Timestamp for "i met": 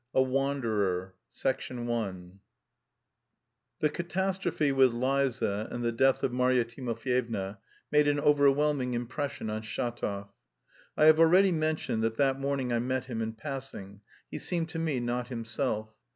12.73-13.05